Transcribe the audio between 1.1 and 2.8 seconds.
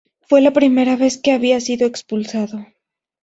que había sido expulsado.